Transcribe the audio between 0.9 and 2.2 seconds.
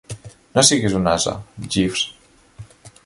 un ase, Jeeves.